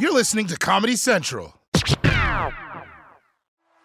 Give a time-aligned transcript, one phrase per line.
[0.00, 1.60] You're listening to Comedy Central.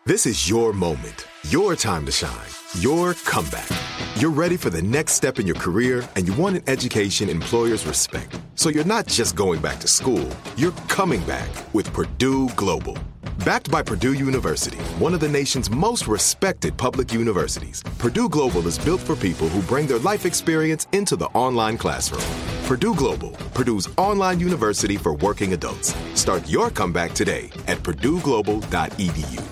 [0.05, 2.47] This is your moment, your time to shine,
[2.79, 3.67] your comeback.
[4.15, 7.85] You're ready for the next step in your career, and you want an education employers
[7.85, 8.39] respect.
[8.55, 10.25] So you're not just going back to school,
[10.55, 12.97] you're coming back with Purdue Global.
[13.43, 18.79] Backed by Purdue University, one of the nation's most respected public universities, Purdue Global is
[18.79, 22.44] built for people who bring their life experience into the online classroom.
[22.65, 25.93] Purdue Global, Purdue's online university for working adults.
[26.19, 29.43] Start your comeback today at purdueglobal.edu.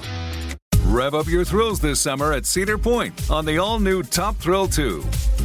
[0.85, 4.68] Rev up your thrills this summer at Cedar Point on the all new Top Thrill
[4.68, 5.04] 2.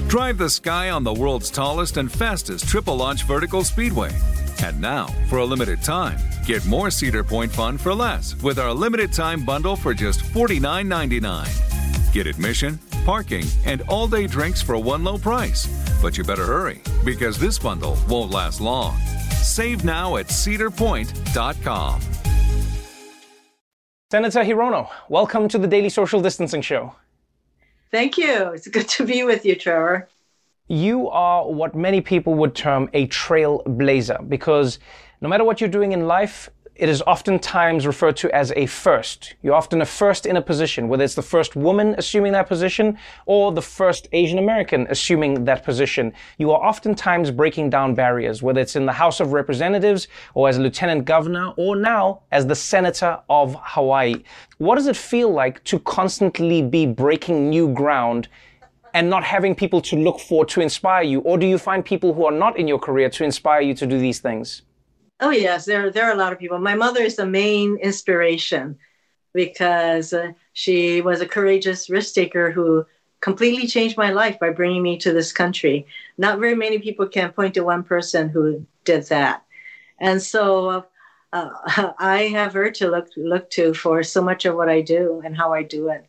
[0.08, 4.16] Drive the sky on the world's tallest and fastest triple launch vertical speedway.
[4.62, 8.72] And now, for a limited time, get more Cedar Point fun for less with our
[8.72, 12.12] limited time bundle for just $49.99.
[12.14, 15.66] Get admission, parking, and all day drinks for one low price.
[16.02, 18.98] But you better hurry because this bundle won't last long.
[19.40, 22.02] Save now at cedarpoint.com.
[24.10, 26.94] Senator Hirono, welcome to the Daily Social Distancing Show.
[27.90, 28.52] Thank you.
[28.52, 30.06] It's good to be with you, Trevor.
[30.66, 34.80] You are what many people would term a trailblazer because
[35.22, 39.34] no matter what you're doing in life, it is oftentimes referred to as a first.
[39.42, 42.96] You're often a first in a position, whether it's the first woman assuming that position
[43.26, 46.12] or the first Asian American assuming that position.
[46.38, 50.56] You are oftentimes breaking down barriers, whether it's in the House of Representatives or as
[50.56, 54.22] a lieutenant governor or now as the senator of Hawaii.
[54.58, 58.28] What does it feel like to constantly be breaking new ground
[58.94, 61.20] and not having people to look for to inspire you?
[61.22, 63.86] Or do you find people who are not in your career to inspire you to
[63.86, 64.62] do these things?
[65.20, 66.58] Oh yes, there there are a lot of people.
[66.58, 68.78] My mother is the main inspiration
[69.34, 72.86] because uh, she was a courageous risk taker who
[73.20, 75.86] completely changed my life by bringing me to this country.
[76.18, 79.44] Not very many people can point to one person who did that,
[79.98, 80.86] and so
[81.32, 81.50] uh,
[81.98, 85.36] I have her to look look to for so much of what I do and
[85.36, 86.06] how I do it.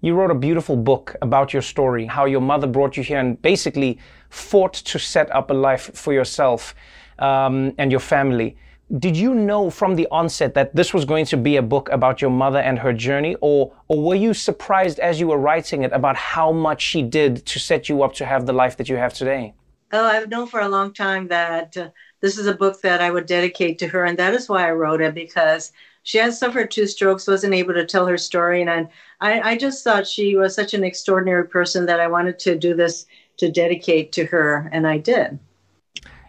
[0.00, 3.40] You wrote a beautiful book about your story, how your mother brought you here and
[3.40, 3.98] basically
[4.28, 6.74] fought to set up a life for yourself
[7.22, 8.56] um, and your family.
[8.98, 12.20] Did you know from the onset that this was going to be a book about
[12.20, 15.92] your mother and her journey, or, or were you surprised as you were writing it
[15.92, 18.96] about how much she did to set you up to have the life that you
[18.96, 19.54] have today?
[19.92, 21.88] Oh, I've known for a long time that uh,
[22.20, 24.72] this is a book that I would dedicate to her, and that is why I
[24.72, 25.72] wrote it because
[26.02, 28.88] she had suffered two strokes, wasn't able to tell her story, and
[29.20, 32.74] I, I just thought she was such an extraordinary person that I wanted to do
[32.74, 33.06] this
[33.38, 35.38] to dedicate to her, and I did.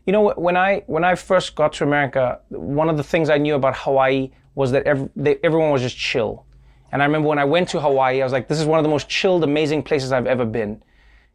[0.06, 3.38] You know, when I when I first got to America, one of the things I
[3.38, 6.46] knew about Hawaii was that every, they, everyone was just chill.
[6.92, 8.84] And I remember when I went to Hawaii, I was like, this is one of
[8.84, 10.84] the most chilled, amazing places I've ever been.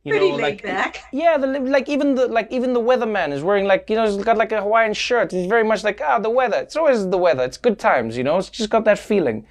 [0.05, 1.03] You Pretty know, laid like, back.
[1.13, 4.23] Yeah, the, like even the like even the weatherman is wearing like you know he's
[4.23, 5.33] got like a Hawaiian shirt.
[5.33, 6.59] He's very much like ah the weather.
[6.59, 7.45] It's always the weather.
[7.45, 8.17] It's good times.
[8.17, 9.47] You know, it's just got that feeling.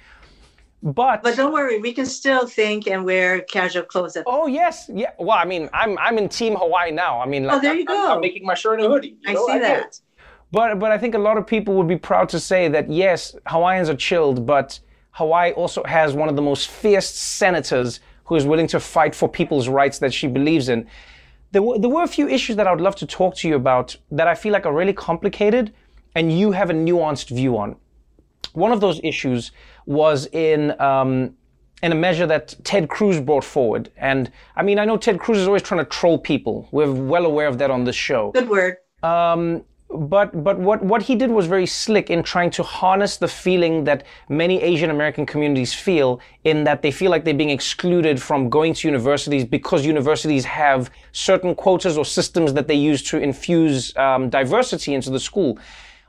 [0.82, 4.16] But but don't worry, we can still think and wear casual clothes.
[4.16, 5.10] At oh yes, yeah.
[5.18, 7.20] Well, I mean, I'm I'm in Team Hawaii now.
[7.20, 8.14] I mean, oh, like, oh there you I'm, go.
[8.14, 9.16] I'm, making my shirt and a hoodie.
[9.26, 9.46] I know?
[9.46, 10.00] see I that.
[10.52, 13.34] But but I think a lot of people would be proud to say that yes,
[13.46, 14.78] Hawaiians are chilled, but
[15.12, 19.28] Hawaii also has one of the most fierce senators who is willing to fight for
[19.28, 20.86] people's rights that she believes in.
[21.50, 23.56] There were, there were a few issues that I would love to talk to you
[23.56, 25.72] about that I feel like are really complicated
[26.14, 27.76] and you have a nuanced view on.
[28.58, 29.52] One of those issues
[29.86, 31.34] was in um,
[31.82, 33.90] in a measure that Ted Cruz brought forward.
[33.96, 36.68] And I mean, I know Ted Cruz is always trying to troll people.
[36.72, 38.32] We're well aware of that on this show.
[38.32, 38.76] Good word.
[39.02, 43.28] Um, but but what, what he did was very slick in trying to harness the
[43.28, 48.20] feeling that many Asian American communities feel in that they feel like they're being excluded
[48.20, 53.18] from going to universities because universities have certain quotas or systems that they use to
[53.18, 55.58] infuse um, diversity into the school.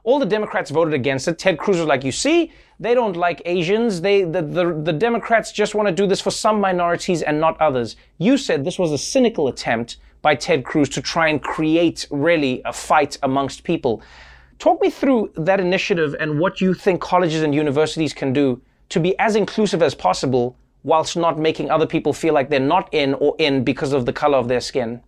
[0.03, 1.37] All the Democrats voted against it.
[1.37, 4.01] Ted Cruz was like, you see, they don't like Asians.
[4.01, 7.59] They, the, the, the Democrats just want to do this for some minorities and not
[7.59, 7.95] others.
[8.17, 12.61] You said this was a cynical attempt by Ted Cruz to try and create really
[12.65, 14.01] a fight amongst people.
[14.57, 18.99] Talk me through that initiative and what you think colleges and universities can do to
[18.99, 23.13] be as inclusive as possible whilst not making other people feel like they're not in
[23.15, 25.01] or in because of the color of their skin.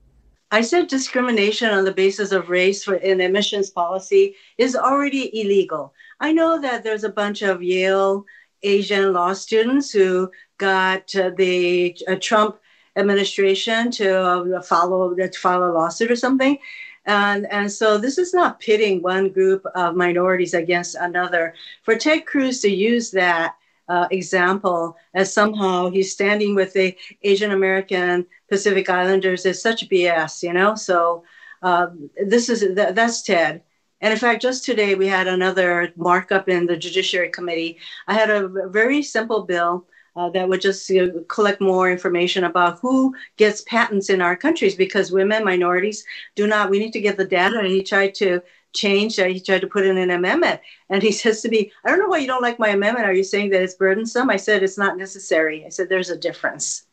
[0.54, 5.94] I said discrimination on the basis of race for in admissions policy is already illegal.
[6.20, 8.26] I know that there's a bunch of Yale
[8.62, 12.60] Asian law students who got uh, the uh, Trump
[12.98, 16.58] administration to uh, follow to file a lawsuit or something.
[17.06, 21.56] And, and so this is not pitting one group of minorities against another.
[21.84, 23.56] For Ted Cruz to use that
[23.92, 30.44] uh, example as somehow he's standing with the Asian American Pacific Islanders is such BS,
[30.44, 30.76] you know.
[30.76, 31.24] So
[31.62, 31.88] uh,
[32.26, 33.64] this is that, that's Ted,
[34.02, 37.80] And in fact, just today we had another markup in the Judiciary Committee.
[38.08, 39.86] I had a very simple bill
[40.16, 44.38] uh, that would just you know, collect more information about who gets patents in our
[44.38, 46.06] countries because women, minorities
[46.36, 46.70] do not.
[46.70, 47.60] We need to get the data.
[47.60, 48.42] And he tried to
[48.74, 49.20] change.
[49.20, 52.00] Uh, he tried to put in an amendment, and he says to me, "I don't
[52.00, 53.08] know why you don't like my amendment.
[53.08, 56.18] Are you saying that it's burdensome?" I said, "It's not necessary." I said, "There's a
[56.18, 56.86] difference."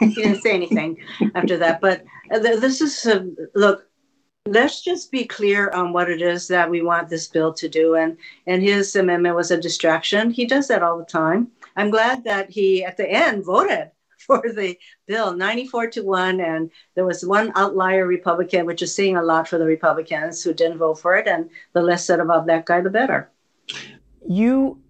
[0.00, 0.96] he didn't say anything
[1.34, 3.24] after that, but uh, this is uh,
[3.54, 3.86] look
[4.46, 7.96] let's just be clear on what it is that we want this bill to do
[7.96, 8.16] and
[8.46, 12.48] and his amendment was a distraction he does that all the time i'm glad that
[12.48, 13.90] he at the end voted
[14.26, 19.16] for the bill 94 to 1 and there was one outlier republican which is saying
[19.16, 21.26] a lot for the republicans who didn't vote for it.
[21.26, 23.30] And the less said about that guy the better.
[24.28, 24.80] You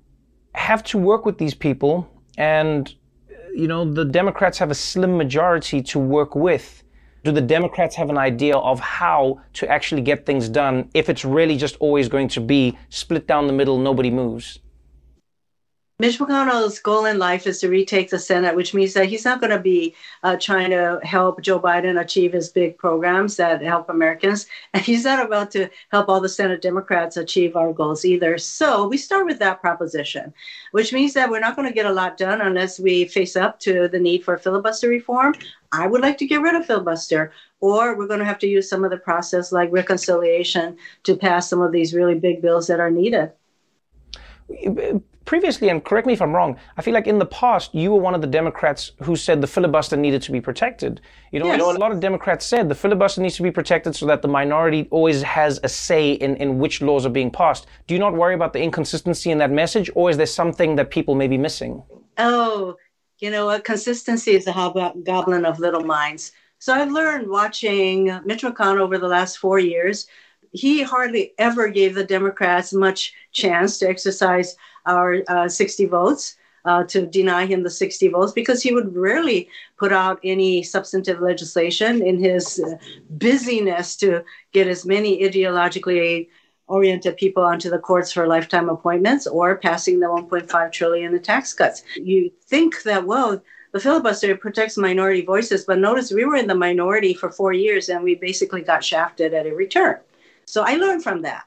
[0.54, 2.08] have to work with these people.
[2.38, 2.94] And
[3.54, 6.82] you know the democrats have a slim majority to work with.
[7.24, 11.24] Do the Democrats have an idea of how to actually get things done if it's
[11.24, 14.60] really just always going to be split down the middle, nobody moves?
[15.98, 19.40] Mitch McConnell's goal in life is to retake the Senate, which means that he's not
[19.40, 23.88] going to be uh, trying to help Joe Biden achieve his big programs that help
[23.88, 24.46] Americans.
[24.74, 28.36] And he's not about to help all the Senate Democrats achieve our goals either.
[28.36, 30.34] So we start with that proposition,
[30.72, 33.58] which means that we're not going to get a lot done unless we face up
[33.60, 35.34] to the need for filibuster reform.
[35.72, 38.68] I would like to get rid of filibuster, or we're going to have to use
[38.68, 42.80] some of the process like reconciliation to pass some of these really big bills that
[42.80, 43.32] are needed
[45.26, 48.00] previously, and correct me if I'm wrong, I feel like in the past you were
[48.00, 51.00] one of the Democrats who said the filibuster needed to be protected.
[51.32, 51.60] You know, yes.
[51.60, 54.88] a lot of Democrats said the filibuster needs to be protected so that the minority
[54.90, 57.66] always has a say in, in which laws are being passed.
[57.86, 60.90] Do you not worry about the inconsistency in that message, or is there something that
[60.90, 61.82] people may be missing?
[62.18, 62.76] Oh,
[63.18, 63.64] you know what?
[63.64, 66.32] Consistency is a hobgoblin of little minds.
[66.58, 70.06] So I've learned watching Mitch McConnell over the last four years.
[70.56, 74.56] He hardly ever gave the Democrats much chance to exercise
[74.86, 76.36] our uh, 60 votes.
[76.64, 79.48] Uh, to deny him the 60 votes because he would rarely
[79.78, 82.74] put out any substantive legislation in his uh,
[83.08, 86.26] busyness to get as many ideologically
[86.66, 91.54] oriented people onto the courts for lifetime appointments or passing the 1.5 trillion in tax
[91.54, 91.84] cuts.
[91.94, 96.54] You think that well, the filibuster protects minority voices, but notice we were in the
[96.54, 100.00] minority for four years and we basically got shafted at every turn.
[100.46, 101.44] So I learned from that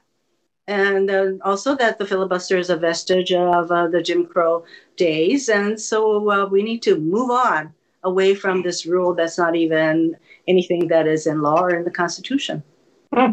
[0.70, 4.64] and uh, also that the filibuster is a vestige of uh, the Jim Crow
[4.96, 5.48] days.
[5.48, 7.74] And so uh, we need to move on
[8.04, 10.16] away from this rule that's not even
[10.46, 12.62] anything that is in law or in the Constitution.
[13.12, 13.32] Hmm.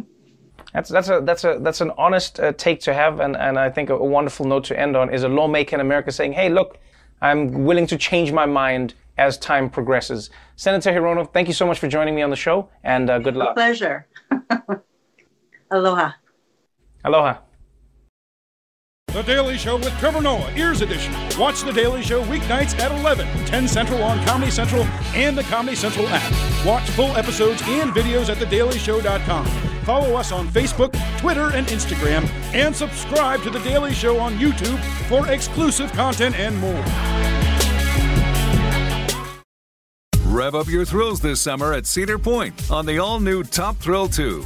[0.74, 3.70] That's that's a that's a that's an honest uh, take to have, and, and I
[3.70, 6.50] think a, a wonderful note to end on is a lawmaker in America saying, "Hey,
[6.50, 6.78] look,
[7.22, 11.80] I'm willing to change my mind as time progresses." Senator Hirono, thank you so much
[11.80, 13.52] for joining me on the show, and uh, good luck.
[13.52, 14.08] A pleasure.
[15.72, 16.12] Aloha.
[17.04, 17.38] Aloha.
[19.14, 21.14] The Daily Show with Trevor Noah, Ears Edition.
[21.40, 24.84] Watch The Daily Show weeknights at 11, 10 Central on Comedy Central
[25.16, 26.66] and the Comedy Central app.
[26.66, 29.46] Watch full episodes and videos at thedailyshow.com.
[29.84, 34.80] Follow us on Facebook, Twitter, and Instagram, and subscribe to The Daily Show on YouTube
[35.08, 36.84] for exclusive content and more.
[40.26, 44.08] Rev up your thrills this summer at Cedar Point on the all new Top Thrill
[44.08, 44.46] 2.